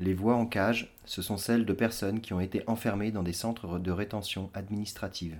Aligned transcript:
Les 0.00 0.14
voix 0.14 0.36
en 0.36 0.46
cage, 0.46 0.94
ce 1.06 1.22
sont 1.22 1.36
celles 1.36 1.66
de 1.66 1.72
personnes 1.72 2.20
qui 2.20 2.32
ont 2.32 2.38
été 2.38 2.62
enfermées 2.68 3.10
dans 3.10 3.24
des 3.24 3.32
centres 3.32 3.80
de 3.80 3.90
rétention 3.90 4.48
administrative. 4.54 5.36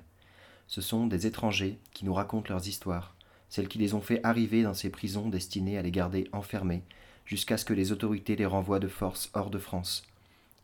Ce 0.67 0.81
sont 0.81 1.07
des 1.07 1.29
étrangers 1.29 1.79
qui 1.93 2.05
nous 2.05 2.13
racontent 2.13 2.53
leurs 2.53 2.67
histoires, 2.67 3.15
celles 3.49 3.69
qui 3.69 3.79
les 3.79 3.95
ont 3.95 4.01
fait 4.01 4.21
arriver 4.25 4.65
dans 4.65 4.75
ces 4.75 4.91
prisons 4.91 5.29
destinées 5.29 5.79
à 5.79 5.83
les 5.83 5.93
garder 5.93 6.29
enfermés, 6.33 6.83
jusqu'à 7.25 7.57
ce 7.57 7.65
que 7.65 7.73
les 7.73 7.93
autorités 7.93 8.35
les 8.35 8.47
renvoient 8.47 8.81
de 8.81 8.89
force 8.89 9.31
hors 9.33 9.51
de 9.51 9.59
France. 9.59 10.03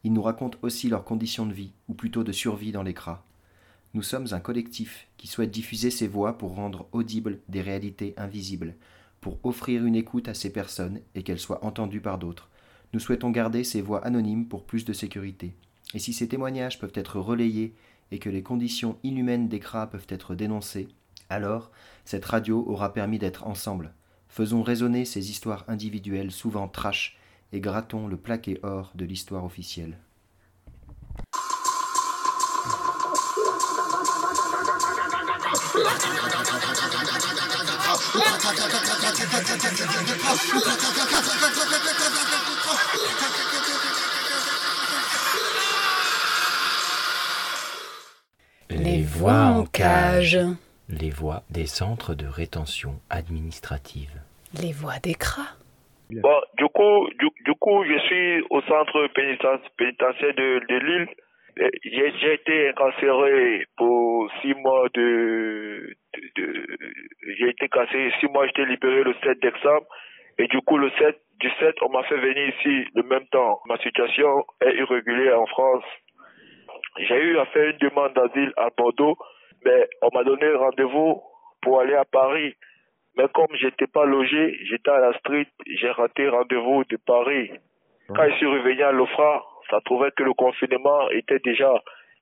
Ils 0.02 0.12
nous 0.12 0.22
racontent 0.22 0.58
aussi 0.62 0.88
leurs 0.88 1.04
conditions 1.04 1.46
de 1.46 1.54
vie, 1.54 1.70
ou 1.88 1.94
plutôt 1.94 2.24
de 2.24 2.32
survie 2.32 2.72
dans 2.72 2.82
les 2.82 2.94
cras. 2.94 3.22
Nous 3.94 4.02
sommes 4.02 4.26
un 4.32 4.40
collectif 4.40 5.06
qui 5.18 5.28
souhaite 5.28 5.52
diffuser 5.52 5.92
ces 5.92 6.08
voix 6.08 6.36
pour 6.36 6.56
rendre 6.56 6.88
audibles 6.90 7.38
des 7.48 7.62
réalités 7.62 8.12
invisibles, 8.16 8.74
pour 9.20 9.38
offrir 9.44 9.86
une 9.86 9.94
écoute 9.94 10.26
à 10.26 10.34
ces 10.34 10.52
personnes 10.52 11.00
et 11.14 11.22
qu'elles 11.22 11.38
soient 11.38 11.64
entendues 11.64 12.00
par 12.00 12.18
d'autres. 12.18 12.50
Nous 12.94 13.00
souhaitons 13.00 13.32
garder 13.32 13.64
ces 13.64 13.82
voix 13.82 14.06
anonymes 14.06 14.46
pour 14.46 14.62
plus 14.62 14.84
de 14.84 14.92
sécurité. 14.92 15.52
Et 15.94 15.98
si 15.98 16.12
ces 16.12 16.28
témoignages 16.28 16.78
peuvent 16.78 16.92
être 16.94 17.18
relayés 17.18 17.74
et 18.12 18.20
que 18.20 18.30
les 18.30 18.44
conditions 18.44 18.98
inhumaines 19.02 19.48
des 19.48 19.58
cras 19.58 19.88
peuvent 19.88 20.06
être 20.08 20.36
dénoncées, 20.36 20.86
alors 21.28 21.72
cette 22.04 22.24
radio 22.24 22.64
aura 22.68 22.92
permis 22.92 23.18
d'être 23.18 23.48
ensemble. 23.48 23.92
Faisons 24.28 24.62
résonner 24.62 25.04
ces 25.04 25.28
histoires 25.28 25.64
individuelles 25.66 26.30
souvent 26.30 26.68
trash 26.68 27.18
et 27.52 27.58
grattons 27.58 28.06
le 28.06 28.16
plaqué 28.16 28.60
or 28.62 28.92
de 28.94 29.04
l'histoire 29.04 29.44
officielle. 29.44 29.98
Les 48.70 49.02
voix 49.02 49.44
en 49.58 49.64
cage. 49.64 50.38
Les 50.88 51.10
voix 51.10 51.42
des 51.50 51.66
centres 51.66 52.14
de 52.14 52.26
rétention 52.26 53.00
administrative. 53.10 54.10
Les 54.60 54.72
voix 54.72 54.98
des 55.02 55.14
cras. 55.14 55.56
Bon, 56.10 56.40
du 56.58 56.64
coup, 56.68 57.08
du, 57.18 57.28
du 57.44 57.52
coup, 57.58 57.84
je 57.84 57.98
suis 58.06 58.42
au 58.50 58.60
centre 58.62 59.06
pénitentiaire 59.14 60.34
de, 60.34 60.60
de 60.68 60.78
Lille. 60.86 61.08
J'ai 61.84 62.34
été 62.34 62.68
incarcéré 62.68 63.66
pour 63.76 64.28
six 64.42 64.54
mois 64.54 64.88
de, 64.94 65.94
de, 66.14 66.42
de- 66.42 66.76
j'ai 67.38 67.48
été 67.48 67.68
cassé 67.68 68.10
six 68.20 68.26
mois, 68.26 68.46
été 68.46 68.64
libéré 68.66 69.04
le 69.04 69.14
7 69.22 69.40
décembre. 69.40 69.86
Et 70.38 70.46
du 70.48 70.58
coup, 70.62 70.76
le 70.78 70.90
7, 70.98 71.16
du 71.44 71.50
7, 71.60 71.74
on 71.82 71.90
m'a 71.90 72.02
fait 72.04 72.16
venir 72.16 72.48
ici 72.48 72.88
le 72.94 73.02
même 73.02 73.26
temps. 73.26 73.60
Ma 73.66 73.76
situation 73.76 74.46
est 74.62 74.76
irrégulière 74.76 75.38
en 75.38 75.46
France. 75.46 75.84
J'ai 76.96 77.20
eu 77.20 77.38
à 77.38 77.44
faire 77.46 77.68
une 77.68 77.76
demande 77.76 78.14
d'asile 78.14 78.50
à 78.56 78.70
Bordeaux, 78.74 79.14
mais 79.62 79.86
on 80.00 80.08
m'a 80.14 80.24
donné 80.24 80.50
rendez-vous 80.54 81.20
pour 81.60 81.80
aller 81.80 81.96
à 81.96 82.06
Paris. 82.06 82.54
Mais 83.18 83.28
comme 83.34 83.54
j'étais 83.60 83.86
pas 83.86 84.06
logé, 84.06 84.56
j'étais 84.64 84.90
à 84.90 85.00
la 85.00 85.12
street, 85.18 85.48
j'ai 85.66 85.90
raté 85.90 86.28
rendez-vous 86.28 86.84
de 86.84 86.96
Paris. 86.96 87.50
Quand 88.08 88.26
je 88.26 88.36
suis 88.36 88.46
revenu 88.46 88.82
à 88.82 88.92
l'OFRA, 88.92 89.44
ça 89.70 89.82
trouvait 89.84 90.12
que 90.16 90.22
le 90.22 90.32
confinement 90.32 91.10
était 91.10 91.40
déjà. 91.40 91.74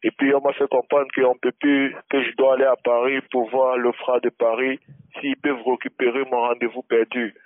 Et 0.03 0.11
puis 0.11 0.35
on 0.35 0.41
m'a 0.41 0.53
fait 0.55 0.69
comprendre 0.69 1.07
qu'on 1.15 1.39
peut 1.39 1.55
plus, 1.61 1.95
que 2.11 2.25
je 2.25 2.35
dois 2.35 2.55
aller 2.55 2.65
à 2.65 2.75
Paris 2.83 3.21
pour 3.31 3.49
voir 3.51 3.77
l'OFRA 3.77 4.19
de 4.19 4.31
Paris, 4.31 4.81
s'ils 5.21 5.37
peuvent 5.37 5.63
récupérer 5.65 6.25
mon 6.25 6.41
rendez-vous 6.41 6.83
perdu. 6.83 7.37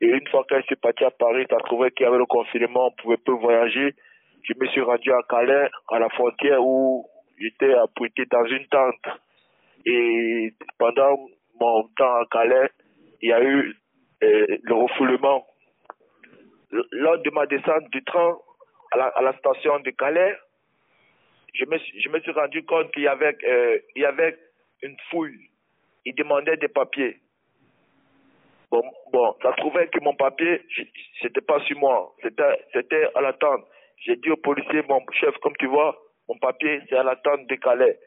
Et 0.00 0.06
une 0.06 0.26
fois 0.28 0.44
que 0.48 0.56
je 0.60 0.66
suis 0.66 0.76
parti 0.76 1.04
à 1.04 1.10
Paris, 1.10 1.46
ça 1.48 1.56
trouvait 1.58 1.90
qu'il 1.90 2.04
y 2.04 2.08
avait 2.08 2.18
le 2.18 2.26
confinement, 2.26 2.88
on 2.88 3.02
pouvait 3.02 3.16
plus 3.16 3.38
voyager. 3.38 3.94
Je 4.42 4.52
me 4.58 4.66
suis 4.68 4.80
rendu 4.82 5.10
à 5.12 5.20
Calais, 5.28 5.68
à 5.90 5.98
la 5.98 6.08
frontière 6.10 6.62
où 6.62 7.06
j'étais 7.38 7.72
abrité 7.74 8.24
dans 8.26 8.44
une 8.44 8.66
tente. 8.68 9.06
Et 9.86 10.52
pendant 10.78 11.18
mon 11.60 11.84
temps 11.96 12.14
à 12.16 12.26
Calais, 12.30 12.70
il 13.22 13.30
y 13.30 13.32
a 13.32 13.42
eu 13.42 13.74
euh, 14.22 14.46
le 14.62 14.74
refoulement. 14.74 15.46
Lors 16.92 17.18
de 17.22 17.30
ma 17.30 17.46
descente 17.46 17.88
du 17.90 18.02
train 18.04 18.36
à 18.92 18.98
la, 18.98 19.04
à 19.06 19.22
la 19.22 19.32
station 19.38 19.78
de 19.80 19.90
Calais, 19.90 20.36
je 21.54 21.64
me, 21.64 21.78
suis- 21.78 22.00
je 22.00 22.08
me 22.10 22.20
suis 22.20 22.32
rendu 22.32 22.64
compte 22.64 22.92
qu'il 22.92 23.04
y 23.04 23.08
avait, 23.08 23.36
euh, 23.48 23.78
y 23.94 24.04
avait 24.04 24.36
une 24.82 24.96
fouille. 25.10 25.48
Ils 26.04 26.14
demandaient 26.14 26.56
des 26.58 26.68
papiers. 26.68 27.18
Bon, 28.70 28.82
bon, 29.12 29.34
ça 29.42 29.52
trouvait 29.52 29.86
que 29.88 30.00
mon 30.00 30.14
papier, 30.14 30.60
c'était 31.22 31.40
pas 31.40 31.60
sur 31.60 31.78
moi. 31.78 32.12
C'était, 32.22 33.08
à 33.14 33.20
l'attente. 33.20 33.64
J'ai 33.98 34.16
dit 34.16 34.30
au 34.30 34.36
policier, 34.36 34.82
mon 34.88 35.00
chef, 35.12 35.34
comme 35.38 35.56
tu 35.58 35.66
vois, 35.66 35.96
mon 36.28 36.36
papier, 36.38 36.80
c'est 36.88 36.96
à 36.96 37.02
l'attente 37.02 37.46
de 37.46 37.54
Calais. 37.56 37.98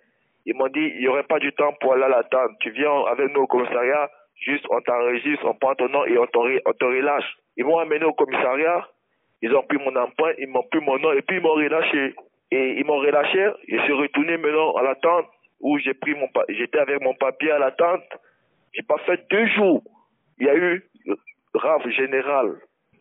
Ils 0.46 0.56
m'ont 0.56 0.68
dit, 0.68 0.94
il 0.96 1.00
n'y 1.00 1.08
aurait 1.08 1.24
pas 1.24 1.40
du 1.40 1.52
temps 1.54 1.74
pour 1.80 1.94
aller 1.94 2.04
à 2.04 2.10
l'attente. 2.10 2.52
Tu 2.60 2.72
viens 2.72 3.06
avec 3.06 3.32
nous 3.34 3.42
au 3.42 3.48
commissariat, 3.48 4.10
juste 4.36 4.66
on 4.70 4.82
t'enregistre, 4.82 5.46
on 5.46 5.54
prend 5.54 5.76
ton 5.76 5.90
nom 5.90 6.06
et 6.06 6.18
on 6.18 6.26
te, 6.26 6.86
relâche. 6.86 7.38
Ils 7.58 7.66
m'ont 7.66 7.78
amené 7.78 8.04
au 8.06 8.14
commissariat, 8.14 8.88
ils 9.42 9.56
ont 9.56 9.64
pris 9.64 9.78
mon 9.78 9.96
empreinte, 9.96 10.36
ils 10.40 10.48
m'ont 10.48 10.64
pris 10.64 10.82
mon 10.82 10.98
nom 10.98 11.14
et 11.14 11.22
puis 11.22 11.38
ils 11.38 11.42
m'ont 11.42 11.54
relâché. 11.54 12.16
Et 12.52 12.80
ils 12.80 12.86
m'ont 12.86 12.98
relâché, 12.98 13.50
je 13.68 13.78
suis 13.84 13.94
retourné 13.94 14.38
maintenant 14.38 14.74
à 14.74 14.84
l'attente 14.84 15.28
où 15.62 15.78
j'ai 15.78 15.94
pris 15.94 16.16
mon 16.16 16.28
j'étais 16.50 16.80
avec 16.80 17.02
mon 17.02 17.14
papier 17.14 17.52
à 17.52 17.60
l'attente. 17.60 18.04
J'ai 18.74 18.84
pas 18.84 18.98
fait 19.06 19.22
deux 19.30 19.46
jours. 19.48 19.84
Il 20.40 20.46
y 20.48 20.50
a 20.50 20.56
eu 20.56 20.84
rave 21.54 21.90
général. 21.90 22.56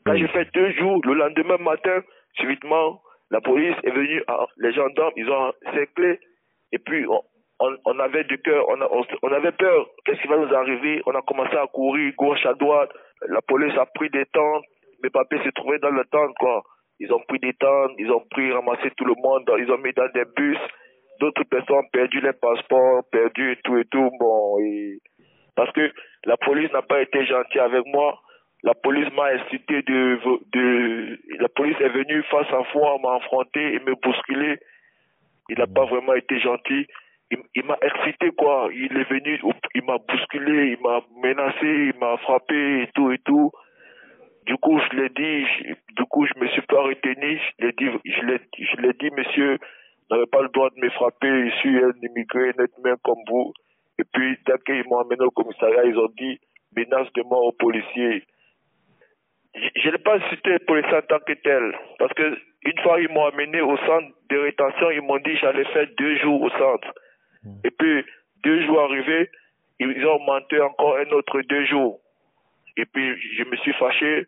Quand 0.04 0.16
j'ai 0.16 0.28
fait 0.28 0.48
deux 0.54 0.70
jours, 0.72 1.00
le 1.04 1.14
lendemain 1.14 1.58
matin, 1.58 2.00
subitement, 2.34 3.00
la 3.30 3.40
police 3.40 3.76
est 3.84 3.90
venue, 3.90 4.22
les 4.58 4.72
gendarmes, 4.72 5.12
ils 5.16 5.28
ont 5.30 5.52
cerclé, 5.74 6.18
et 6.72 6.78
puis 6.78 7.06
on, 7.06 7.20
on, 7.60 7.76
on 7.84 7.98
avait 7.98 8.24
du 8.24 8.38
cœur, 8.38 8.64
on, 8.68 8.80
a- 8.80 8.88
on, 8.90 9.04
on 9.22 9.32
avait 9.32 9.52
peur, 9.52 9.86
qu'est-ce 10.04 10.20
qui 10.22 10.28
va 10.28 10.38
nous 10.38 10.54
arriver? 10.54 11.02
On 11.06 11.14
a 11.14 11.22
commencé 11.22 11.54
à 11.56 11.66
courir 11.66 12.12
gauche 12.16 12.44
à 12.46 12.54
droite, 12.54 12.90
la 13.28 13.42
police 13.42 13.76
a 13.76 13.84
pris 13.86 14.08
des 14.10 14.24
tentes, 14.26 14.64
mes 15.02 15.10
papiers 15.10 15.42
se 15.44 15.50
trouvaient 15.50 15.78
dans 15.78 15.90
le 15.90 16.04
tente, 16.06 16.34
quoi. 16.40 16.62
Ils 17.00 17.12
ont 17.12 17.20
pris 17.28 17.38
des 17.38 17.52
tentes, 17.54 17.92
ils 17.98 18.10
ont 18.10 18.24
pris, 18.30 18.50
ramassé 18.50 18.90
tout 18.96 19.04
le 19.04 19.14
monde, 19.22 19.48
ils 19.58 19.70
ont 19.70 19.78
mis 19.78 19.92
dans 19.92 20.08
des 20.14 20.24
bus, 20.36 20.58
d'autres 21.20 21.44
personnes 21.44 21.76
ont 21.76 21.88
perdu 21.92 22.20
les 22.20 22.32
passeports, 22.32 23.02
perdu 23.12 23.56
tout 23.62 23.76
et 23.76 23.84
tout, 23.84 24.10
bon, 24.18 24.58
et 24.60 24.98
parce 25.54 25.70
que 25.72 25.92
la 26.28 26.36
police 26.36 26.70
n'a 26.72 26.82
pas 26.82 27.00
été 27.00 27.24
gentille 27.24 27.60
avec 27.60 27.84
moi. 27.86 28.20
La 28.62 28.74
police 28.74 29.10
m'a 29.14 29.26
incité 29.36 29.82
de, 29.82 30.18
de, 30.52 31.18
la 31.40 31.48
police 31.48 31.80
est 31.80 31.88
venue 31.88 32.22
face 32.24 32.50
à 32.52 32.62
face, 32.64 33.00
m'a 33.02 33.14
affronté 33.16 33.74
et 33.74 33.78
me 33.80 33.94
bousculer. 33.94 34.58
Il 35.48 35.58
n'a 35.58 35.66
pas 35.66 35.86
vraiment 35.86 36.14
été 36.14 36.38
gentil. 36.38 36.86
Il, 37.30 37.38
il 37.54 37.64
m'a 37.64 37.78
excité 37.80 38.30
quoi. 38.36 38.68
Il 38.72 38.94
est 38.96 39.08
venu, 39.08 39.40
il 39.74 39.84
m'a 39.84 39.98
bousculé, 40.06 40.76
il 40.76 40.80
m'a 40.82 41.00
menacé, 41.22 41.66
il 41.92 41.98
m'a 41.98 42.16
frappé 42.18 42.82
et 42.82 42.88
tout 42.94 43.10
et 43.10 43.18
tout. 43.24 43.50
Du 44.46 44.56
coup, 44.56 44.78
je 44.80 44.96
l'ai 44.96 45.08
dit, 45.10 45.46
je- 45.46 45.74
du 45.96 46.04
coup, 46.10 46.26
je 46.26 46.38
me 46.40 46.48
suis 46.48 46.62
pas 46.62 46.80
retenu. 46.82 47.40
Je 47.58 47.66
l'ai 47.66 47.72
dit, 47.72 47.88
je 48.04 48.76
l'ai, 48.82 48.92
dit, 49.00 49.10
monsieur, 49.16 49.58
vous 50.10 50.16
n'avez 50.16 50.26
pas 50.26 50.42
le 50.42 50.48
droit 50.48 50.70
de 50.70 50.80
me 50.80 50.90
frapper. 50.90 51.50
Je 51.50 51.56
suis 51.56 51.76
un 51.84 51.92
immigré, 52.02 52.52
même 52.84 52.96
comme 53.04 53.22
vous. 53.28 53.52
Et 53.98 54.04
puis, 54.12 54.36
dès 54.46 54.58
qu'ils 54.64 54.84
m'ont 54.88 54.98
amené 55.00 55.22
au 55.24 55.30
commissariat, 55.30 55.84
ils 55.84 55.98
ont 55.98 56.12
dit 56.16 56.38
menace 56.76 57.12
de 57.14 57.22
mort 57.22 57.44
aux 57.44 57.52
policiers. 57.52 58.24
Je 59.54 59.68
je 59.82 59.90
n'ai 59.90 59.98
pas 59.98 60.20
cité 60.30 60.50
les 60.50 60.58
policiers 60.60 60.96
en 60.98 61.02
tant 61.02 61.18
que 61.20 61.32
tel. 61.32 61.76
Parce 61.98 62.12
que 62.14 62.38
une 62.64 62.78
fois, 62.82 63.00
ils 63.00 63.08
m'ont 63.08 63.26
amené 63.26 63.60
au 63.60 63.76
centre 63.78 64.08
de 64.30 64.38
rétention, 64.38 64.90
ils 64.90 65.02
m'ont 65.02 65.18
dit 65.18 65.36
j'allais 65.38 65.64
faire 65.72 65.88
deux 65.96 66.16
jours 66.18 66.42
au 66.42 66.50
centre. 66.50 66.92
Et 67.64 67.70
puis, 67.70 68.04
deux 68.44 68.64
jours 68.66 68.80
arrivés, 68.82 69.30
ils 69.80 70.04
ont 70.06 70.14
augmenté 70.16 70.60
encore 70.60 70.96
un 70.98 71.10
autre 71.10 71.40
deux 71.42 71.64
jours. 71.66 72.00
Et 72.76 72.84
puis, 72.84 73.16
je 73.36 73.44
me 73.44 73.56
suis 73.56 73.72
fâché. 73.74 74.26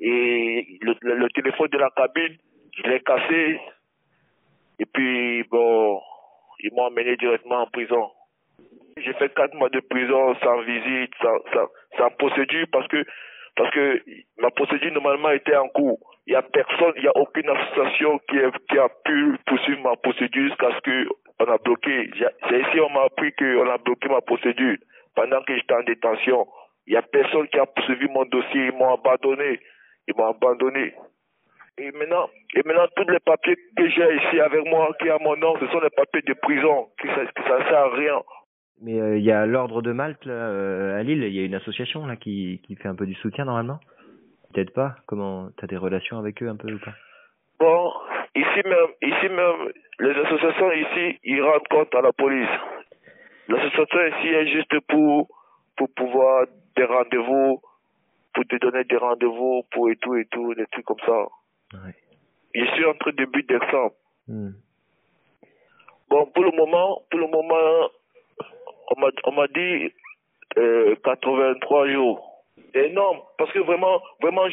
Et 0.00 0.78
le, 0.82 0.94
le- 1.00 1.14
le 1.16 1.28
téléphone 1.30 1.68
de 1.68 1.78
la 1.78 1.90
cabine, 1.96 2.36
je 2.76 2.82
l'ai 2.90 3.00
cassé. 3.00 3.60
Et 4.78 4.84
puis, 4.86 5.42
bon, 5.44 6.00
ils 6.60 6.72
m'ont 6.74 6.86
amené 6.86 7.16
directement 7.16 7.62
en 7.62 7.66
prison. 7.66 8.10
J'ai 8.98 9.12
fait 9.14 9.32
quatre 9.34 9.54
mois 9.54 9.68
de 9.68 9.80
prison 9.80 10.34
sans 10.42 10.60
visite, 10.62 11.12
sans, 11.22 11.68
sans, 11.98 12.10
procédure 12.18 12.66
parce 12.72 12.88
que 12.88 13.04
parce 13.54 13.70
que 13.70 14.02
ma 14.38 14.50
procédure 14.50 14.92
normalement 14.92 15.30
était 15.30 15.56
en 15.56 15.68
cours. 15.68 15.98
Il 16.26 16.32
y 16.32 16.36
a 16.36 16.42
personne, 16.42 16.92
il 16.96 17.04
y 17.04 17.08
a 17.08 17.16
aucune 17.16 17.48
association 17.48 18.18
qui 18.28 18.38
a, 18.78 18.88
pu 19.04 19.36
poursuivre 19.46 19.82
ma 19.82 19.96
procédure 19.96 20.48
jusqu'à 20.48 20.74
ce 20.76 20.80
que 20.80 21.08
on 21.40 21.44
a 21.44 21.58
bloqué. 21.58 22.10
C'est 22.48 22.60
ici 22.60 22.80
on 22.80 22.90
m'a 22.90 23.04
appris 23.04 23.32
qu'on 23.34 23.68
a 23.68 23.78
bloqué 23.78 24.08
ma 24.08 24.22
procédure 24.22 24.76
pendant 25.14 25.42
que 25.42 25.54
j'étais 25.54 25.74
en 25.74 25.82
détention. 25.82 26.46
Il 26.86 26.94
y 26.94 26.96
a 26.96 27.02
personne 27.02 27.48
qui 27.48 27.58
a 27.58 27.66
poursuivi 27.66 28.06
mon 28.08 28.24
dossier, 28.24 28.66
ils 28.66 28.72
m'ont 28.72 28.94
abandonné. 28.94 29.60
Ils 30.08 30.14
m'ont 30.16 30.30
abandonné. 30.30 30.94
Et 31.78 31.90
maintenant, 31.92 32.30
et 32.54 32.62
maintenant, 32.64 32.86
tous 32.96 33.08
les 33.10 33.18
papiers 33.20 33.56
que 33.76 33.88
j'ai 33.90 34.16
ici 34.16 34.40
avec 34.40 34.64
moi, 34.66 34.88
qui 34.98 35.10
a 35.10 35.18
mon 35.18 35.36
nom, 35.36 35.58
ce 35.60 35.66
sont 35.66 35.80
les 35.80 35.90
papiers 35.90 36.22
de 36.22 36.32
prison, 36.32 36.88
qui 37.00 37.08
ça, 37.08 37.24
ça 37.46 37.68
sert 37.68 37.78
à 37.78 37.88
rien. 37.90 38.22
Mais 38.82 39.00
euh, 39.00 39.18
il 39.18 39.24
y 39.24 39.32
a 39.32 39.46
l'ordre 39.46 39.80
de 39.80 39.92
Malte 39.92 40.24
là, 40.26 40.34
euh, 40.34 40.98
à 40.98 41.02
Lille, 41.02 41.22
il 41.22 41.34
y 41.34 41.40
a 41.40 41.44
une 41.44 41.54
association 41.54 42.06
là 42.06 42.16
qui, 42.16 42.60
qui 42.66 42.76
fait 42.76 42.88
un 42.88 42.94
peu 42.94 43.06
du 43.06 43.14
soutien 43.14 43.44
normalement. 43.46 43.80
Peut-être 44.52 44.72
pas. 44.72 44.96
Comment 45.06 45.48
t'as 45.56 45.66
des 45.66 45.76
relations 45.76 46.18
avec 46.18 46.42
eux 46.42 46.48
un 46.48 46.56
peu 46.56 46.72
ou 46.72 46.78
pas? 46.78 46.92
Bon, 47.58 47.92
ici 48.34 48.60
même, 48.64 48.92
ici 49.02 49.28
même, 49.28 49.72
les 49.98 50.10
associations 50.10 50.72
ici, 50.72 51.18
ils 51.24 51.42
rendent 51.42 51.68
compte 51.68 51.94
à 51.94 52.02
la 52.02 52.12
police. 52.12 52.48
L'association 53.48 54.06
ici 54.18 54.28
est 54.28 54.46
juste 54.48 54.80
pour, 54.88 55.28
pour 55.76 55.88
pouvoir 55.94 56.46
des 56.76 56.84
rendez-vous, 56.84 57.60
pour 58.34 58.44
te 58.44 58.56
donner 58.56 58.84
des 58.84 58.96
rendez-vous, 58.96 59.62
pour 59.70 59.90
et 59.90 59.96
tout 59.96 60.16
et 60.16 60.26
tout, 60.26 60.54
des 60.54 60.66
trucs 60.66 60.84
comme 60.84 61.00
ça. 61.06 61.26
Ouais. 61.72 61.94
Je 62.54 62.64
suis 62.74 62.84
en 62.84 62.94
train 62.94 63.12
de 63.12 63.24
but 63.24 63.48
d'exemple. 63.48 63.96
Hmm. 64.28 64.50
Bon, 66.10 66.26
pour 66.26 66.44
le 66.44 66.50
moment, 66.50 67.02
pour 67.10 67.20
le 67.20 67.26
moment, 67.26 67.88
on 68.90 69.32
m'a, 69.32 69.46
dit 69.48 69.92
euh, 70.58 70.94
83 71.04 71.88
jours. 71.88 72.32
C'est 72.72 72.88
énorme, 72.88 73.20
parce 73.38 73.52
que 73.52 73.58
vraiment, 73.60 74.00
vraiment, 74.20 74.46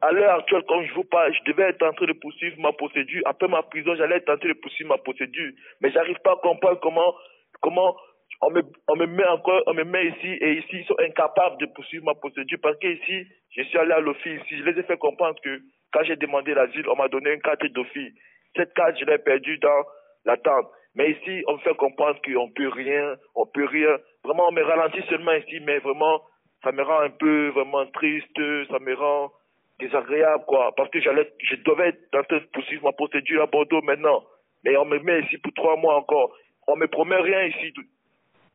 à 0.00 0.12
l'heure 0.12 0.38
actuelle, 0.38 0.62
quand 0.68 0.82
je 0.82 0.94
vous 0.94 1.04
parle, 1.04 1.32
je 1.34 1.50
devais 1.50 1.70
être 1.70 1.82
en 1.82 1.92
train 1.92 2.06
de 2.06 2.12
poursuivre 2.12 2.56
ma 2.60 2.72
procédure. 2.72 3.22
Après 3.24 3.48
ma 3.48 3.62
prison, 3.62 3.94
j'allais 3.96 4.16
être 4.16 4.30
en 4.30 4.36
train 4.36 4.48
de 4.48 4.54
poursuivre 4.54 4.90
ma 4.90 4.98
procédure. 4.98 5.52
Mais 5.80 5.90
j'arrive 5.90 6.18
pas 6.24 6.32
à 6.32 6.36
comprendre 6.36 6.78
comment, 6.80 7.14
comment 7.60 7.96
on 8.40 8.50
me, 8.50 8.62
on 8.88 8.96
me 8.96 9.06
met 9.06 9.26
encore, 9.26 9.62
on 9.66 9.74
me 9.74 9.84
met 9.84 10.06
ici 10.06 10.28
et 10.40 10.58
ici, 10.58 10.68
ils 10.72 10.86
sont 10.86 10.98
incapables 11.00 11.58
de 11.58 11.66
poursuivre 11.66 12.04
ma 12.04 12.14
procédure 12.14 12.58
parce 12.62 12.78
que 12.78 12.86
ici, 12.86 13.26
je 13.56 13.62
suis 13.62 13.78
allé 13.78 13.92
à 13.92 14.00
l'office, 14.00 14.40
je 14.50 14.62
les 14.62 14.78
ai 14.78 14.82
fait 14.84 14.98
comprendre 14.98 15.40
que 15.42 15.60
quand 15.92 16.04
j'ai 16.04 16.16
demandé 16.16 16.54
l'asile, 16.54 16.88
on 16.88 16.96
m'a 16.96 17.08
donné 17.08 17.32
une 17.32 17.42
carte 17.42 17.64
d'office. 17.66 18.12
Cette 18.56 18.74
carte, 18.74 18.98
je 19.00 19.04
l'ai 19.04 19.18
perdue 19.18 19.58
dans 19.58 19.84
l'attente. 20.24 20.70
Mais 20.98 21.12
ici, 21.12 21.44
on 21.46 21.54
me 21.54 21.58
fait 21.58 21.76
comprendre 21.76 22.20
qu'on 22.22 22.50
peut 22.50 22.68
rien, 22.68 23.14
on 23.36 23.46
peut 23.46 23.66
rien. 23.66 23.96
Vraiment, 24.24 24.48
on 24.48 24.52
me 24.52 24.62
ralentit 24.62 25.02
seulement 25.08 25.32
ici, 25.32 25.60
mais 25.60 25.78
vraiment, 25.78 26.20
ça 26.64 26.72
me 26.72 26.82
rend 26.82 27.00
un 27.00 27.10
peu 27.10 27.50
vraiment 27.50 27.86
triste, 27.86 28.36
ça 28.68 28.80
me 28.80 28.94
rend 28.94 29.30
désagréable, 29.78 30.42
quoi. 30.48 30.74
Parce 30.76 30.90
que 30.90 31.00
j'allais, 31.00 31.30
je 31.40 31.54
devais 31.54 31.90
être 31.90 32.14
en 32.16 32.24
train 32.24 32.38
de 32.38 32.46
poursuivre 32.52 32.82
ma 32.82 32.92
procédure 32.92 33.42
à 33.42 33.46
Bordeaux 33.46 33.80
maintenant. 33.82 34.24
Mais 34.64 34.76
on 34.76 34.86
me 34.86 34.98
met 34.98 35.20
ici 35.20 35.38
pour 35.38 35.52
trois 35.54 35.76
mois 35.76 35.94
encore. 35.94 36.34
On 36.66 36.74
me 36.74 36.88
promet 36.88 37.16
rien 37.16 37.44
ici. 37.44 37.72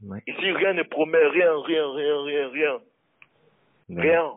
Ouais. 0.05 0.19
Ici, 0.27 0.51
rien 0.51 0.73
ne 0.73 0.83
promet, 0.83 1.25
rien, 1.25 1.57
rien, 1.61 1.93
rien, 1.93 2.23
rien, 2.23 2.49
rien. 2.49 2.81
Ouais. 3.87 4.01
Rien. 4.01 4.33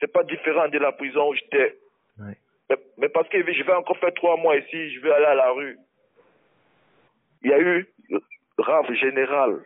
C'est 0.00 0.10
pas 0.10 0.24
différent 0.24 0.68
de 0.68 0.78
la 0.78 0.92
prison 0.92 1.28
où 1.28 1.34
j'étais. 1.34 1.76
Ouais. 2.18 2.38
Mais, 2.70 2.76
mais 2.96 3.08
parce 3.10 3.28
que 3.28 3.38
je 3.38 3.62
vais 3.62 3.74
encore 3.74 3.98
faire 3.98 4.14
trois 4.14 4.38
mois 4.38 4.56
ici, 4.56 4.94
je 4.94 5.00
vais 5.00 5.12
aller 5.12 5.26
à 5.26 5.34
la 5.34 5.50
rue. 5.52 5.76
Il 7.44 7.50
y 7.50 7.52
a 7.52 7.60
eu 7.60 7.86
rave 8.56 8.94
général, 8.94 9.58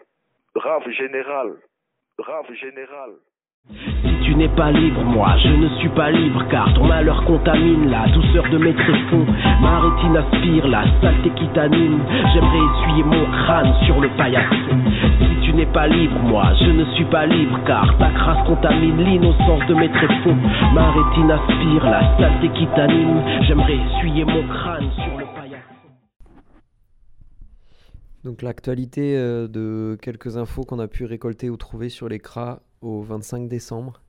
rave 0.56 0.90
général, 0.90 1.52
rave 2.18 2.52
général. 2.54 3.10
Si 3.70 4.24
tu 4.24 4.34
n'es 4.34 4.48
pas 4.48 4.72
libre, 4.72 5.00
moi 5.04 5.36
je 5.44 5.48
ne 5.48 5.68
suis 5.78 5.88
pas 5.90 6.10
libre 6.10 6.42
car 6.50 6.74
ton 6.74 6.86
malheur 6.86 7.24
contamine 7.24 7.88
la 7.88 8.08
douceur 8.08 8.50
de 8.50 8.58
mes 8.58 8.74
tréfonds. 8.74 9.26
Ma 9.62 9.78
rétine 9.78 10.16
aspire 10.16 10.66
la 10.66 10.84
saleté 11.00 11.30
qui 11.36 11.46
t'anime. 11.54 12.00
J'aimerais 12.34 12.66
essuyer 12.66 13.04
mon 13.04 13.24
crâne 13.30 13.72
sur 13.86 14.00
le 14.00 14.08
paillasson. 14.16 14.76
Si 15.20 15.46
tu 15.46 15.52
n'es 15.52 15.66
pas 15.66 15.86
libre, 15.86 16.18
moi 16.24 16.46
je 16.60 16.70
ne 16.70 16.84
suis 16.96 17.04
pas 17.04 17.26
libre 17.26 17.60
car 17.64 17.96
ta 17.98 18.10
crasse 18.10 18.44
contamine 18.44 19.04
l'innocence 19.04 19.64
de 19.68 19.74
mes 19.74 19.90
tréfonds. 19.90 20.38
Ma 20.74 20.90
rétine 20.90 21.30
aspire 21.30 21.84
la 21.84 22.18
saleté 22.18 22.48
qui 22.58 22.66
t'anime. 22.74 23.22
J'aimerais 23.42 23.76
essuyer 23.76 24.24
mon 24.24 24.42
crâne 24.48 24.90
sur 24.96 25.17
Donc 28.24 28.42
l'actualité 28.42 29.16
euh, 29.16 29.48
de 29.48 29.96
quelques 30.00 30.36
infos 30.36 30.64
qu'on 30.64 30.78
a 30.78 30.88
pu 30.88 31.04
récolter 31.04 31.50
ou 31.50 31.56
trouver 31.56 31.88
sur 31.88 32.08
les 32.08 32.18
CRA 32.18 32.62
au 32.80 33.02
25 33.02 33.48
décembre. 33.48 34.02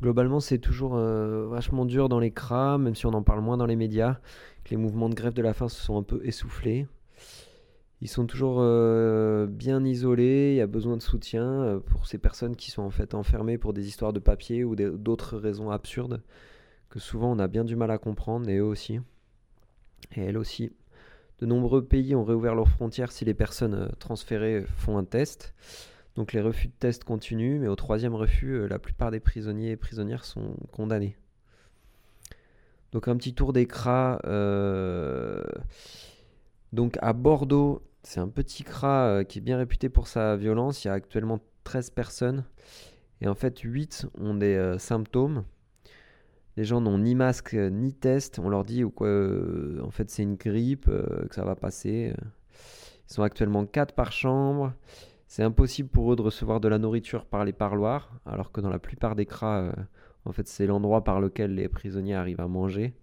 Globalement, 0.00 0.40
c'est 0.40 0.58
toujours 0.58 0.96
euh, 0.96 1.46
vachement 1.48 1.84
dur 1.84 2.08
dans 2.08 2.20
les 2.20 2.30
CRA, 2.30 2.78
même 2.78 2.94
si 2.94 3.06
on 3.06 3.14
en 3.14 3.22
parle 3.22 3.40
moins 3.40 3.56
dans 3.56 3.66
les 3.66 3.76
médias, 3.76 4.18
que 4.64 4.70
les 4.70 4.76
mouvements 4.76 5.08
de 5.08 5.14
grève 5.14 5.34
de 5.34 5.42
la 5.42 5.54
faim 5.54 5.68
se 5.68 5.80
sont 5.80 5.96
un 5.96 6.02
peu 6.02 6.20
essoufflés. 6.24 6.86
Ils 8.00 8.08
sont 8.08 8.26
toujours 8.26 8.58
euh, 8.60 9.46
bien 9.46 9.84
isolés, 9.84 10.52
il 10.52 10.56
y 10.56 10.60
a 10.60 10.68
besoin 10.68 10.96
de 10.96 11.02
soutien 11.02 11.80
pour 11.86 12.06
ces 12.06 12.18
personnes 12.18 12.54
qui 12.54 12.70
sont 12.70 12.82
en 12.82 12.90
fait 12.90 13.12
enfermées 13.14 13.58
pour 13.58 13.72
des 13.72 13.88
histoires 13.88 14.12
de 14.12 14.20
papier 14.20 14.62
ou 14.62 14.76
d'autres 14.76 15.36
raisons 15.36 15.70
absurdes 15.70 16.22
que 16.90 16.98
souvent 16.98 17.32
on 17.32 17.38
a 17.38 17.48
bien 17.48 17.64
du 17.64 17.76
mal 17.76 17.90
à 17.90 17.98
comprendre, 17.98 18.48
et 18.48 18.58
eux 18.58 18.64
aussi. 18.64 19.00
Et 20.16 20.22
elles 20.22 20.38
aussi. 20.38 20.72
De 21.40 21.46
nombreux 21.46 21.84
pays 21.84 22.14
ont 22.14 22.24
réouvert 22.24 22.54
leurs 22.54 22.68
frontières 22.68 23.12
si 23.12 23.24
les 23.24 23.34
personnes 23.34 23.74
euh, 23.74 23.88
transférées 23.98 24.64
font 24.76 24.98
un 24.98 25.04
test. 25.04 25.54
Donc 26.16 26.32
les 26.32 26.40
refus 26.40 26.68
de 26.68 26.72
test 26.78 27.04
continuent, 27.04 27.60
mais 27.60 27.68
au 27.68 27.76
troisième 27.76 28.14
refus, 28.14 28.52
euh, 28.52 28.66
la 28.66 28.78
plupart 28.78 29.10
des 29.10 29.20
prisonniers 29.20 29.70
et 29.70 29.76
prisonnières 29.76 30.24
sont 30.24 30.56
condamnés. 30.72 31.16
Donc 32.92 33.08
un 33.08 33.16
petit 33.16 33.34
tour 33.34 33.52
euh, 34.24 35.44
Donc 36.72 36.98
à 37.02 37.12
Bordeaux, 37.12 37.82
c'est 38.02 38.20
un 38.20 38.28
petit 38.28 38.64
CRA 38.64 39.06
euh, 39.08 39.24
qui 39.24 39.38
est 39.38 39.42
bien 39.42 39.58
réputé 39.58 39.88
pour 39.88 40.08
sa 40.08 40.36
violence. 40.36 40.84
Il 40.84 40.88
y 40.88 40.90
a 40.90 40.94
actuellement 40.94 41.40
13 41.64 41.90
personnes. 41.90 42.44
Et 43.20 43.28
en 43.28 43.34
fait, 43.34 43.58
8 43.58 44.06
ont 44.18 44.34
des 44.34 44.54
euh, 44.54 44.78
symptômes. 44.78 45.44
Les 46.58 46.64
gens 46.64 46.80
n'ont 46.80 46.98
ni 46.98 47.14
masque 47.14 47.54
euh, 47.54 47.70
ni 47.70 47.92
test. 47.92 48.40
On 48.40 48.48
leur 48.48 48.64
dit 48.64 48.82
ou 48.82 48.92
euh, 49.02 49.80
en 49.80 49.92
fait 49.92 50.10
c'est 50.10 50.24
une 50.24 50.34
grippe, 50.34 50.88
euh, 50.88 51.24
que 51.28 51.34
ça 51.36 51.44
va 51.44 51.54
passer. 51.54 52.12
Ils 53.08 53.14
sont 53.14 53.22
actuellement 53.22 53.64
4 53.64 53.94
par 53.94 54.10
chambre. 54.10 54.72
C'est 55.28 55.44
impossible 55.44 55.88
pour 55.88 56.12
eux 56.12 56.16
de 56.16 56.22
recevoir 56.22 56.58
de 56.58 56.66
la 56.66 56.78
nourriture 56.78 57.26
par 57.26 57.44
les 57.44 57.52
parloirs, 57.52 58.10
alors 58.26 58.50
que 58.50 58.60
dans 58.60 58.70
la 58.70 58.80
plupart 58.80 59.14
des 59.14 59.24
cras, 59.24 59.72
en 60.24 60.32
fait 60.32 60.48
c'est 60.48 60.66
l'endroit 60.66 61.04
par 61.04 61.20
lequel 61.20 61.54
les 61.54 61.68
prisonniers 61.68 62.14
arrivent 62.14 62.40
à 62.40 62.48
manger 62.48 62.94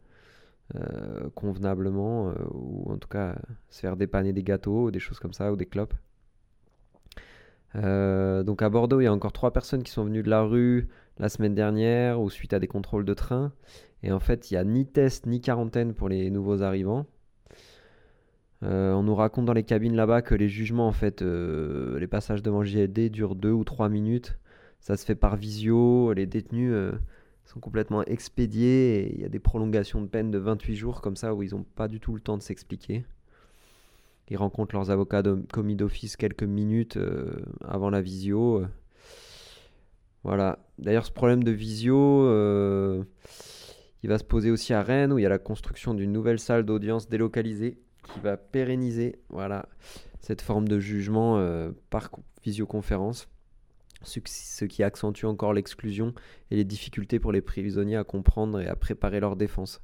convenablement, 1.36 2.34
ou 2.51 2.92
en 2.92 2.98
tout 2.98 3.08
cas 3.08 3.36
se 3.69 3.81
faire 3.81 3.96
dépanner 3.96 4.34
des 4.34 4.42
gâteaux, 4.42 4.90
des 4.90 5.00
choses 5.00 5.19
comme 5.19 5.34
ça, 5.34 5.54
ou 5.54 5.56
des 5.56 5.68
clopes. 5.68 5.94
Donc 7.75 8.63
à 8.63 8.69
Bordeaux, 8.69 9.01
il 9.01 9.04
y 9.04 9.08
a 9.08 9.13
encore 9.13 9.34
trois 9.34 9.54
personnes 9.54 9.84
qui 9.84 9.92
sont 9.92 10.04
venues 10.04 10.24
de 10.24 10.30
la 10.31 10.42
rue 10.42 10.90
la 11.18 11.30
semaine 11.30 11.56
dernière 11.56 12.22
ou 12.22 12.30
suite 12.30 12.54
à 12.54 12.60
des 12.60 12.68
contrôles 12.68 13.06
de 13.06 13.14
train. 13.14 13.54
Et 14.04 14.12
en 14.12 14.20
fait, 14.20 14.52
il 14.52 14.54
n'y 14.54 14.58
a 14.58 14.64
ni 14.64 14.86
test 14.86 15.26
ni 15.26 15.42
quarantaine 15.42 15.94
pour 15.94 16.10
les 16.10 16.30
nouveaux 16.30 16.62
arrivants. 16.62 17.06
Euh, 18.64 18.94
on 18.94 19.04
nous 19.04 19.16
raconte 19.16 19.46
dans 19.46 19.54
les 19.54 19.64
cabines 19.64 19.96
là-bas 19.96 20.22
que 20.22 20.36
les 20.36 20.50
jugements, 20.50 20.88
en 20.88 20.92
fait, 20.92 21.22
euh, 21.22 22.00
les 22.00 22.08
passages 22.08 22.42
devant 22.42 22.64
JLD 22.64 23.10
durent 23.10 23.36
deux 23.36 23.52
ou 23.52 23.64
trois 23.64 23.90
minutes. 23.90 24.38
Ça 24.80 24.98
se 24.98 25.06
fait 25.06 25.16
par 25.16 25.36
visio. 25.36 26.14
Les 26.14 26.26
détenus 26.26 26.72
euh, 26.74 26.92
sont 27.46 27.60
complètement 27.60 28.04
expédiés. 28.04 29.14
Il 29.14 29.22
y 29.22 29.26
a 29.26 29.30
des 29.30 29.40
prolongations 29.40 30.01
de 30.01 30.08
peine 30.08 30.32
de 30.32 30.38
28 30.38 30.75
jours 30.75 31.01
comme 31.01 31.16
ça 31.16 31.34
où 31.34 31.44
ils 31.44 31.51
n'ont 31.51 31.66
pas 31.75 31.88
du 31.88 32.00
tout 32.00 32.13
le 32.13 32.22
temps 32.22 32.38
de 32.38 32.44
s'expliquer. 32.44 33.06
Ils 34.30 34.38
rencontrent 34.38 34.75
leurs 34.75 34.89
avocats 34.89 35.22
de 35.22 35.44
commis 35.54 35.75
d'office 35.75 36.18
quelques 36.18 36.44
minutes 36.44 36.98
avant 37.63 37.92
la 37.92 38.01
visio. 38.01 38.66
Voilà. 40.25 40.58
D'ailleurs, 40.79 41.05
ce 41.05 41.12
problème 41.12 41.44
de 41.44 41.51
visio, 41.51 41.96
euh, 42.25 43.03
il 44.03 44.10
va 44.10 44.17
se 44.17 44.24
poser 44.24 44.50
aussi 44.51 44.74
à 44.74 44.82
Rennes 44.82 45.13
où 45.13 45.20
il 45.20 45.22
y 45.22 45.25
a 45.25 45.29
la 45.29 45.38
construction 45.39 45.94
d'une 45.94 46.12
nouvelle 46.12 46.39
salle 46.39 46.63
d'audience 46.65 47.08
délocalisée 47.08 47.77
qui 48.12 48.20
va 48.20 48.36
pérenniser 48.36 49.20
voilà, 49.29 49.67
cette 50.20 50.41
forme 50.41 50.67
de 50.67 50.79
jugement 50.79 51.38
euh, 51.38 51.72
par 51.91 52.10
co- 52.10 52.24
visioconférence, 52.44 53.27
ce, 54.01 54.20
qui- 54.20 54.34
ce 54.34 54.65
qui 54.65 54.82
accentue 54.84 55.25
encore 55.25 55.53
l'exclusion 55.53 56.13
et 56.50 56.55
les 56.55 56.63
difficultés 56.65 57.20
pour 57.20 57.32
les 57.32 57.41
prisonniers 57.41 57.96
à 57.98 58.03
comprendre 58.03 58.60
et 58.60 58.67
à 58.67 58.75
préparer 58.75 59.20
leur 59.20 59.36
défense. 59.36 59.79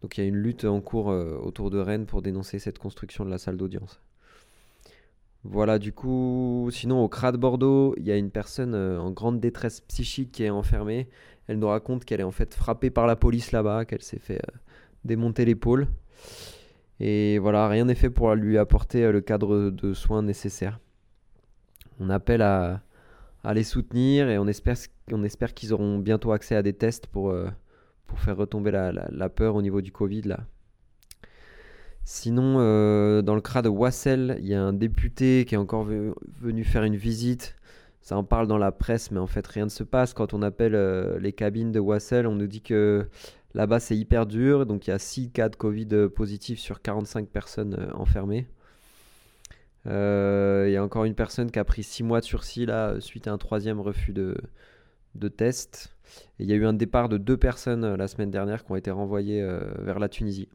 Donc 0.00 0.16
il 0.16 0.20
y 0.22 0.24
a 0.24 0.28
une 0.28 0.36
lutte 0.36 0.64
en 0.64 0.80
cours 0.80 1.10
euh, 1.10 1.36
autour 1.42 1.70
de 1.70 1.78
Rennes 1.78 2.06
pour 2.06 2.22
dénoncer 2.22 2.60
cette 2.60 2.78
construction 2.78 3.24
de 3.24 3.30
la 3.30 3.38
salle 3.38 3.56
d'audience. 3.56 4.00
Voilà, 5.44 5.78
du 5.78 5.92
coup, 5.92 6.68
sinon 6.72 7.02
au 7.04 7.08
CRA 7.08 7.32
de 7.32 7.36
Bordeaux, 7.36 7.94
il 7.96 8.04
y 8.06 8.10
a 8.12 8.16
une 8.16 8.30
personne 8.30 8.74
euh, 8.74 9.00
en 9.00 9.10
grande 9.10 9.40
détresse 9.40 9.80
psychique 9.82 10.32
qui 10.32 10.42
est 10.44 10.50
enfermée. 10.50 11.08
Elle 11.46 11.58
nous 11.58 11.68
raconte 11.68 12.04
qu'elle 12.04 12.20
est 12.20 12.24
en 12.24 12.30
fait 12.32 12.54
frappée 12.54 12.90
par 12.90 13.06
la 13.06 13.16
police 13.16 13.52
là-bas, 13.52 13.84
qu'elle 13.84 14.02
s'est 14.02 14.18
fait 14.18 14.38
euh, 14.38 14.58
démonter 15.04 15.44
l'épaule. 15.44 15.86
Et 17.00 17.38
voilà, 17.38 17.68
rien 17.68 17.84
n'est 17.84 17.94
fait 17.94 18.10
pour 18.10 18.34
lui 18.34 18.58
apporter 18.58 19.04
euh, 19.04 19.12
le 19.12 19.20
cadre 19.20 19.70
de 19.70 19.94
soins 19.94 20.22
nécessaire. 20.22 20.80
On 22.00 22.10
appelle 22.10 22.42
à, 22.42 22.82
les 23.54 23.64
soutenir 23.64 24.28
et 24.28 24.38
on 24.38 24.46
espère, 24.46 25.54
qu'ils 25.54 25.72
auront 25.72 25.98
bientôt 25.98 26.32
accès 26.32 26.54
à 26.56 26.62
des 26.62 26.74
tests 26.74 27.06
pour, 27.06 27.34
faire 28.16 28.36
retomber 28.36 28.70
la, 28.70 28.92
la- 28.92 29.08
la 29.10 29.28
peur 29.28 29.54
au 29.54 29.62
niveau 29.62 29.80
du 29.80 29.92
Covid 29.92 30.22
là. 30.22 30.40
Sinon, 32.10 32.56
euh, 32.58 33.20
dans 33.20 33.34
le 33.34 33.42
CRA 33.42 33.60
de 33.60 33.68
Wassel, 33.68 34.38
il 34.40 34.46
y 34.46 34.54
a 34.54 34.62
un 34.62 34.72
député 34.72 35.44
qui 35.46 35.54
est 35.54 35.58
encore 35.58 35.86
ve- 35.86 36.14
venu 36.40 36.64
faire 36.64 36.82
une 36.84 36.96
visite. 36.96 37.54
Ça 38.00 38.16
en 38.16 38.24
parle 38.24 38.46
dans 38.46 38.56
la 38.56 38.72
presse, 38.72 39.10
mais 39.10 39.18
en 39.18 39.26
fait 39.26 39.46
rien 39.46 39.66
ne 39.66 39.70
se 39.70 39.84
passe. 39.84 40.14
Quand 40.14 40.32
on 40.32 40.40
appelle 40.40 40.74
euh, 40.74 41.18
les 41.18 41.34
cabines 41.34 41.70
de 41.70 41.78
Wassel, 41.78 42.26
on 42.26 42.34
nous 42.34 42.46
dit 42.46 42.62
que 42.62 43.06
là-bas 43.52 43.78
c'est 43.78 43.94
hyper 43.94 44.24
dur. 44.24 44.64
Donc 44.64 44.86
il 44.86 44.90
y 44.90 44.92
a 44.94 44.98
6 44.98 45.32
cas 45.32 45.50
de 45.50 45.56
Covid 45.56 45.88
euh, 45.92 46.08
positifs 46.08 46.60
sur 46.60 46.80
45 46.80 47.28
personnes 47.28 47.90
enfermées. 47.94 48.46
Il 49.84 50.70
y 50.72 50.76
a 50.76 50.82
encore 50.82 51.04
une 51.04 51.14
personne 51.14 51.50
qui 51.50 51.58
a 51.58 51.64
pris 51.64 51.82
6 51.82 52.04
mois 52.04 52.20
de 52.20 52.24
sursis 52.24 52.64
là, 52.64 52.98
suite 53.00 53.28
à 53.28 53.32
un 53.32 53.38
troisième 53.38 53.80
refus 53.80 54.14
de, 54.14 54.34
test. 55.36 55.94
Il 56.38 56.46
y 56.46 56.52
a 56.54 56.56
eu 56.56 56.64
un 56.64 56.72
départ 56.72 57.10
de 57.10 57.18
deux 57.18 57.36
personnes 57.36 57.96
la 57.96 58.08
semaine 58.08 58.30
dernière 58.30 58.64
qui 58.64 58.72
ont 58.72 58.76
été 58.76 58.90
renvoyées 58.90 59.46
vers 59.80 59.98
la 59.98 60.08
Tunisie. 60.08 60.48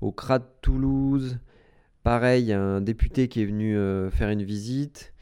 Au 0.00 0.12
CRA 0.12 0.38
de 0.38 0.44
Toulouse, 0.60 1.38
pareil, 2.02 2.44
il 2.44 2.48
y 2.48 2.52
a 2.52 2.60
un 2.60 2.80
député 2.80 3.28
qui 3.28 3.42
est 3.42 3.46
venu 3.46 3.76
euh, 3.76 4.10
faire 4.10 4.28
une 4.28 4.42
visite. 4.42 5.14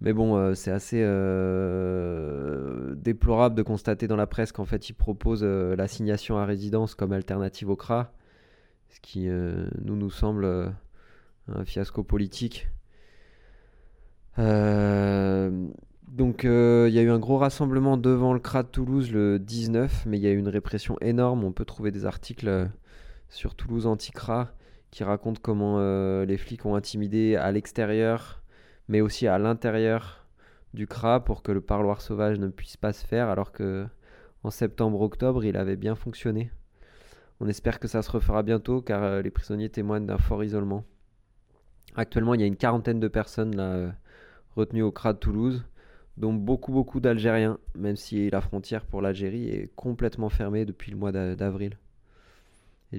Mais 0.00 0.12
bon, 0.12 0.36
euh, 0.36 0.54
c'est 0.54 0.70
assez 0.70 1.00
euh, 1.02 2.94
déplorable 2.96 3.54
de 3.54 3.62
constater 3.62 4.08
dans 4.08 4.16
la 4.16 4.26
presse 4.26 4.52
qu'en 4.52 4.64
fait, 4.64 4.88
il 4.88 4.94
propose 4.94 5.44
l'assignation 5.44 6.38
à 6.38 6.46
résidence 6.46 6.94
comme 6.94 7.12
alternative 7.12 7.70
au 7.70 7.76
CRA, 7.76 8.12
ce 8.88 9.00
qui 9.00 9.28
nous 9.28 9.96
nous 9.96 10.10
semble 10.10 10.74
un 11.48 11.64
fiasco 11.64 12.02
politique. 12.02 12.68
Donc, 14.36 16.44
il 16.44 16.92
y 16.92 16.98
a 16.98 17.02
eu 17.02 17.10
un 17.10 17.18
gros 17.18 17.38
rassemblement 17.38 17.96
devant 17.96 18.32
le 18.32 18.40
CRA 18.40 18.62
de 18.62 18.68
Toulouse 18.68 19.12
le 19.12 19.38
19, 19.38 20.06
mais 20.06 20.18
il 20.18 20.22
y 20.22 20.26
a 20.26 20.30
eu 20.30 20.38
une 20.38 20.48
répression 20.48 20.96
énorme. 21.00 21.44
On 21.44 21.52
peut 21.52 21.64
trouver 21.64 21.92
des 21.92 22.04
articles 22.04 22.68
sur 23.34 23.54
Toulouse 23.54 23.86
Anti-CRA 23.86 24.52
qui 24.90 25.04
racontent 25.04 25.40
comment 25.42 25.78
euh, 25.78 26.24
les 26.24 26.36
flics 26.36 26.64
ont 26.66 26.76
intimidé 26.76 27.34
à 27.36 27.50
l'extérieur, 27.50 28.42
mais 28.88 29.00
aussi 29.00 29.26
à 29.26 29.38
l'intérieur 29.38 30.24
du 30.72 30.86
CRA 30.86 31.24
pour 31.24 31.42
que 31.42 31.50
le 31.50 31.60
parloir 31.60 32.00
sauvage 32.00 32.38
ne 32.38 32.48
puisse 32.48 32.76
pas 32.76 32.92
se 32.92 33.04
faire, 33.04 33.28
alors 33.28 33.50
que 33.50 33.86
en 34.44 34.50
septembre-octobre, 34.50 35.44
il 35.44 35.56
avait 35.56 35.76
bien 35.76 35.94
fonctionné. 35.96 36.52
On 37.40 37.48
espère 37.48 37.80
que 37.80 37.88
ça 37.88 38.02
se 38.02 38.10
refera 38.10 38.42
bientôt, 38.42 38.82
car 38.82 39.02
euh, 39.02 39.22
les 39.22 39.30
prisonniers 39.30 39.68
témoignent 39.68 40.06
d'un 40.06 40.18
fort 40.18 40.44
isolement. 40.44 40.84
Actuellement, 41.96 42.34
il 42.34 42.40
y 42.40 42.44
a 42.44 42.46
une 42.46 42.56
quarantaine 42.56 43.00
de 43.00 43.08
personnes 43.08 43.58
euh, 43.58 43.90
retenues 44.54 44.82
au 44.82 44.92
CRA 44.92 45.12
de 45.12 45.18
Toulouse, 45.18 45.64
dont 46.16 46.32
beaucoup, 46.32 46.72
beaucoup 46.72 47.00
d'Algériens, 47.00 47.58
même 47.74 47.96
si 47.96 48.30
la 48.30 48.40
frontière 48.40 48.84
pour 48.86 49.02
l'Algérie 49.02 49.48
est 49.48 49.74
complètement 49.74 50.28
fermée 50.28 50.64
depuis 50.64 50.92
le 50.92 50.96
mois 50.96 51.10
d'a- 51.10 51.34
d'avril 51.34 51.76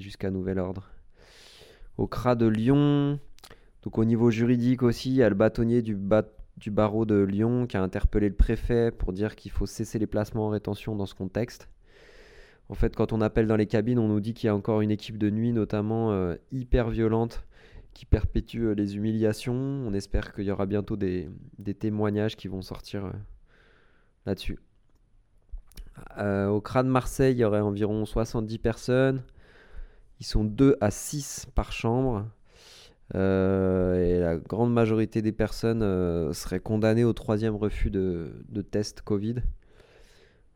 jusqu'à 0.00 0.30
nouvel 0.30 0.58
ordre. 0.58 0.90
Au 1.98 2.06
CRA 2.06 2.34
de 2.34 2.46
Lyon, 2.46 3.18
donc 3.82 3.98
au 3.98 4.04
niveau 4.04 4.30
juridique 4.30 4.82
aussi, 4.82 5.10
il 5.10 5.16
y 5.16 5.22
a 5.22 5.28
le 5.28 5.34
bâtonnier 5.34 5.80
du, 5.80 5.94
ba- 5.94 6.28
du 6.56 6.70
barreau 6.70 7.04
de 7.04 7.16
Lyon 7.22 7.66
qui 7.66 7.76
a 7.76 7.82
interpellé 7.82 8.28
le 8.28 8.34
préfet 8.34 8.90
pour 8.90 9.12
dire 9.12 9.36
qu'il 9.36 9.50
faut 9.50 9.66
cesser 9.66 9.98
les 9.98 10.06
placements 10.06 10.46
en 10.46 10.50
rétention 10.50 10.96
dans 10.96 11.06
ce 11.06 11.14
contexte. 11.14 11.68
En 12.68 12.74
fait, 12.74 12.96
quand 12.96 13.12
on 13.12 13.20
appelle 13.20 13.46
dans 13.46 13.56
les 13.56 13.66
cabines, 13.66 13.98
on 13.98 14.08
nous 14.08 14.20
dit 14.20 14.34
qu'il 14.34 14.48
y 14.48 14.50
a 14.50 14.56
encore 14.56 14.80
une 14.80 14.90
équipe 14.90 15.18
de 15.18 15.30
nuit, 15.30 15.52
notamment 15.52 16.10
euh, 16.12 16.34
hyper 16.50 16.90
violente, 16.90 17.44
qui 17.94 18.06
perpétue 18.06 18.64
euh, 18.64 18.74
les 18.74 18.96
humiliations. 18.96 19.54
On 19.54 19.94
espère 19.94 20.34
qu'il 20.34 20.44
y 20.44 20.50
aura 20.50 20.66
bientôt 20.66 20.96
des, 20.96 21.28
témoignages 21.78 22.36
qui 22.36 22.48
vont 22.48 22.62
sortir 22.62 23.06
euh, 23.06 23.12
là-dessus. 24.26 24.58
Au 26.18 26.60
CRA 26.60 26.82
de 26.82 26.88
Marseille, 26.88 27.34
il 27.34 27.38
y 27.38 27.44
aurait 27.44 27.60
environ 27.60 28.04
70 28.04 28.58
personnes. 28.58 29.22
Ils 30.20 30.26
sont 30.26 30.44
2 30.44 30.76
à 30.80 30.90
6 30.90 31.46
par 31.54 31.72
chambre. 31.72 32.26
Euh, 33.14 34.04
et 34.04 34.18
la 34.18 34.36
grande 34.36 34.72
majorité 34.72 35.22
des 35.22 35.32
personnes 35.32 35.82
euh, 35.82 36.32
seraient 36.32 36.60
condamnées 36.60 37.04
au 37.04 37.12
troisième 37.12 37.54
refus 37.54 37.90
de, 37.90 38.44
de 38.48 38.62
test 38.62 39.02
Covid. 39.02 39.36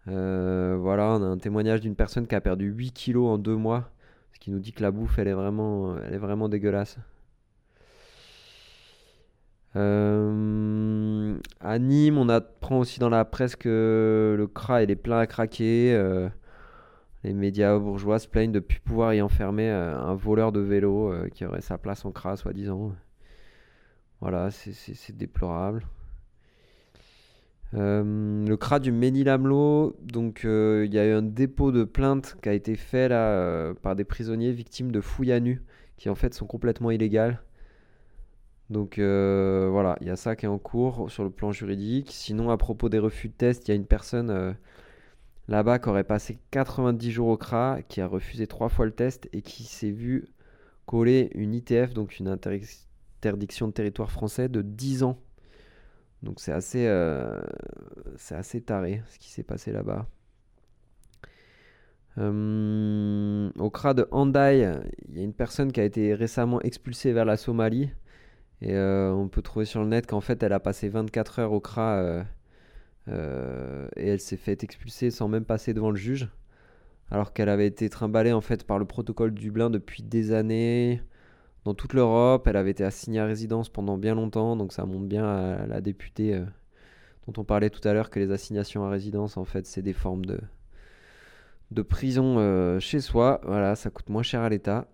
Euh, 0.09 0.77
voilà, 0.81 1.17
on 1.19 1.23
a 1.23 1.27
un 1.27 1.39
témoignage 1.39 1.81
d'une 1.81 1.95
personne 1.95 2.27
qui 2.27 2.35
a 2.35 2.41
perdu 2.41 2.67
8 2.67 2.93
kilos 2.93 3.29
en 3.29 3.39
deux 3.39 3.55
mois, 3.55 3.91
ce 4.33 4.41
qui 4.41 4.51
nous 4.51 4.59
dit 4.59 4.73
que 4.73 4.83
la 4.83 4.91
bouffe, 4.91 5.19
elle 5.19 5.29
est 5.29 5.35
vraiment, 5.35 5.97
elle 5.99 6.15
est 6.15 6.19
vraiment 6.19 6.49
dégueulasse. 6.49 6.99
À 9.75 9.79
Nîmes, 11.79 12.19
on 12.19 12.29
apprend 12.29 12.81
aussi 12.81 12.99
dans 12.99 13.09
la 13.09 13.25
presse 13.25 13.55
que 13.55 14.35
le 14.37 14.47
CRA 14.49 14.83
il 14.83 14.91
est 14.91 14.97
plein 14.97 15.19
à 15.21 15.27
craquer. 15.29 15.97
Les 17.23 17.33
médias 17.35 17.79
bourgeois 17.79 18.19
se 18.19 18.29
plaignent 18.29 18.53
de 18.53 18.61
ne 18.61 18.65
plus 18.65 18.81
pouvoir 18.81 19.13
y 19.15 19.21
enfermer 19.21 19.69
euh, 19.71 19.97
un 19.99 20.15
voleur 20.15 20.53
de 20.53 20.61
vélo 20.61 21.13
euh, 21.13 21.29
qui 21.29 21.45
aurait 21.45 21.61
sa 21.61 21.77
place 21.79 22.05
en 22.05 22.13
CRA, 22.13 22.37
soi-disant. 22.37 22.93
Voilà, 24.21 24.51
c'est- 24.51 25.17
déplorable. 25.17 25.87
Euh, 27.75 28.47
le 28.47 28.57
CRA 28.57 28.81
du 28.81 28.91
Ménil-Amelot, 28.91 29.97
donc 30.03 30.41
il 30.45 30.93
y 30.93 30.99
a 30.99 31.07
eu 31.07 31.13
un 31.13 31.23
dépôt 31.23 31.73
de 31.73 31.85
plainte 31.85 32.37
qui 32.43 32.49
a 32.49 32.53
été 32.53 32.75
fait 32.77 33.09
par 33.83 33.97
des 33.97 34.05
prisonniers 34.05 34.53
victimes 34.53 34.91
de 34.91 35.01
fouilles 35.01 35.33
à 35.33 35.41
nu, 35.41 35.63
qui 35.97 36.09
en 36.11 36.15
fait 36.15 36.35
sont 36.35 36.47
complètement 36.47 36.91
illégales. 36.91 37.43
Donc 38.71 38.99
voilà, 38.99 39.97
il 40.01 40.07
y 40.09 40.11
a 40.11 40.17
ça 40.17 40.37
qui 40.37 40.47
est 40.47 40.49
en 40.49 40.59
cours 40.59 41.11
sur 41.11 41.25
le 41.25 41.31
plan 41.31 41.53
juridique. 41.53 42.11
Sinon, 42.11 42.51
à 42.51 42.57
propos 42.57 42.89
des 42.89 42.99
refus 42.99 43.29
de 43.29 43.35
test, 43.35 43.69
il 43.69 43.71
y 43.71 43.73
a 43.73 43.77
une 43.77 43.87
personne 43.87 44.57
là-bas 45.51 45.81
qui 45.81 45.89
aurait 45.89 46.05
passé 46.05 46.39
90 46.53 47.11
jours 47.11 47.29
au 47.29 47.37
CRA, 47.37 47.81
qui 47.89 48.01
a 48.01 48.07
refusé 48.07 48.47
trois 48.47 48.69
fois 48.69 48.87
le 48.87 48.93
test 48.93 49.29
et 49.33 49.43
qui 49.43 49.65
s'est 49.65 49.91
vu 49.91 50.29
coller 50.87 51.31
une 51.35 51.55
ITF, 51.55 51.93
donc 51.93 52.19
une 52.19 52.29
interdic- 52.29 52.87
interdiction 53.19 53.67
de 53.69 53.73
territoire 53.73 54.11
français, 54.11 54.49
de 54.49 54.63
10 54.63 55.03
ans. 55.03 55.19
Donc 56.23 56.41
c'est 56.41 56.53
assez, 56.53 56.87
euh, 56.87 57.41
c'est 58.17 58.35
assez 58.37 58.61
taré 58.61 59.03
ce 59.09 59.19
qui 59.19 59.31
s'est 59.31 59.43
passé 59.43 59.73
là-bas. 59.73 60.07
Euh, 62.19 63.51
au 63.59 63.71
CRA 63.71 63.95
de 63.95 64.07
Handaï, 64.11 64.69
il 65.09 65.17
y 65.17 65.21
a 65.21 65.25
une 65.25 65.33
personne 65.33 65.73
qui 65.73 65.81
a 65.81 65.85
été 65.85 66.15
récemment 66.15 66.61
expulsée 66.61 67.13
vers 67.13 67.25
la 67.25 67.37
Somalie. 67.37 67.91
Et 68.63 68.75
euh, 68.75 69.13
on 69.13 69.29
peut 69.29 69.43
trouver 69.43 69.65
sur 69.65 69.81
le 69.81 69.89
net 69.89 70.07
qu'en 70.07 70.21
fait 70.21 70.43
elle 70.43 70.53
a 70.53 70.61
passé 70.61 70.89
24 70.89 71.39
heures 71.41 71.53
au 71.53 71.61
CRA 71.61 72.25
euh, 73.09 73.89
et 73.97 74.09
elle 74.09 74.21
s'est 74.21 74.37
fait 74.37 74.63
expulser 74.63 75.11
sans 75.11 75.29
même 75.29 75.45
passer 75.45 75.75
devant 75.75 75.91
le 75.91 75.97
juge. 75.97 76.29
Alors 77.11 77.33
qu'elle 77.33 77.49
avait 77.49 77.67
été 77.67 77.89
trimballée 77.89 78.33
en 78.33 78.41
fait 78.41 78.65
par 78.65 78.79
le 78.79 78.85
protocole 78.85 79.33
Dublin 79.35 79.71
depuis 79.71 80.03
des 80.03 80.33
années 80.33 81.03
dans 81.65 81.75
toute 81.75 81.93
l'Europe. 81.93 82.47
Elle 82.47 82.57
avait 82.57 82.71
été 82.71 82.85
assignée 82.85 83.21
à 83.21 83.27
résidence 83.27 83.69
pendant 83.69 83.99
bien 83.99 84.15
longtemps, 84.15 84.57
donc 84.57 84.73
ça 84.73 84.85
montre 84.85 85.07
bien 85.07 85.27
à 85.27 85.67
la 85.67 85.81
députée 85.81 86.35
euh, 86.35 86.45
dont 87.27 87.41
on 87.41 87.45
parlait 87.45 87.71
tout 87.71 87.87
à 87.87 87.93
l'heure 87.93 88.11
que 88.11 88.21
les 88.21 88.31
assignations 88.31 88.85
à 88.85 88.91
résidence 88.91 89.37
en 89.37 89.45
fait 89.45 89.67
c'est 89.67 89.83
des 89.83 89.93
formes 89.93 90.25
de, 90.25 90.41
de 91.73 91.83
prison 91.83 92.37
euh, 92.39 92.79
chez 92.81 93.01
soi. 93.01 93.41
Voilà, 93.45 93.75
ça 93.77 93.91
coûte 93.91 94.09
moins 94.09 94.23
cher 94.23 94.43
à 94.43 94.49
l'État. 94.49 94.87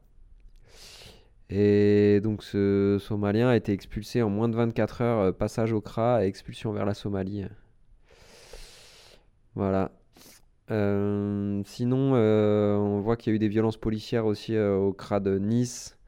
Et 1.51 2.21
donc 2.25 2.43
ce 2.43 2.99
Somalien 3.01 3.49
a 3.51 3.57
été 3.57 3.73
expulsé 3.73 4.23
en 4.23 4.31
moins 4.31 4.49
de 4.49 4.57
24 4.57 5.03
heures, 5.03 5.37
passage 5.37 5.73
au 5.73 5.81
CRA 5.81 6.25
et 6.25 6.29
expulsion 6.29 6.73
vers 6.73 6.87
la 6.87 6.95
Somalie. 6.95 7.45
Voilà. 9.57 9.91
Euh, 10.71 11.63
sinon, 11.65 12.13
euh, 12.15 12.77
on 12.77 13.01
voit 13.01 13.17
qu'il 13.17 13.33
y 13.33 13.35
a 13.35 13.37
eu 13.37 13.39
des 13.39 13.49
violences 13.49 13.79
policières 13.79 14.27
aussi 14.27 14.55
euh, 14.55 14.77
au 14.77 14.93
CRA 14.93 15.19
de 15.19 15.39
Nice, 15.39 15.99